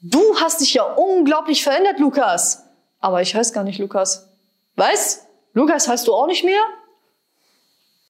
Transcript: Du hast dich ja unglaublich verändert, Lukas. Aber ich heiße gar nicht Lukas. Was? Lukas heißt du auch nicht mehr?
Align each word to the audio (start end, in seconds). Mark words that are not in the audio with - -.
Du 0.00 0.36
hast 0.40 0.60
dich 0.60 0.74
ja 0.74 0.84
unglaublich 0.84 1.62
verändert, 1.62 1.98
Lukas. 1.98 2.64
Aber 3.00 3.20
ich 3.22 3.34
heiße 3.34 3.52
gar 3.52 3.64
nicht 3.64 3.78
Lukas. 3.78 4.28
Was? 4.76 5.26
Lukas 5.54 5.88
heißt 5.88 6.06
du 6.06 6.14
auch 6.14 6.26
nicht 6.26 6.44
mehr? 6.44 6.60